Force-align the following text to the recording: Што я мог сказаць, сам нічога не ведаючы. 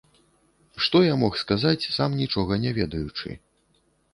Што 0.85 1.01
я 1.07 1.17
мог 1.25 1.37
сказаць, 1.43 1.89
сам 1.99 2.17
нічога 2.23 2.53
не 2.65 2.71
ведаючы. 2.79 3.29